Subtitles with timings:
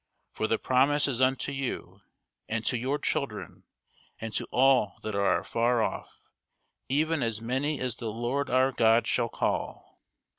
[0.31, 2.01] For the promise is unto you,
[2.49, 3.65] and to your children,
[4.19, 6.23] and to all that are afar off,
[6.89, 10.01] even as many as the Lord our God shall call.